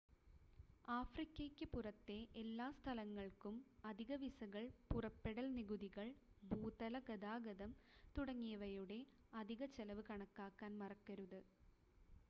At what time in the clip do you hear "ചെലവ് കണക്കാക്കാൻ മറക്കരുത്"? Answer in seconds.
9.77-11.39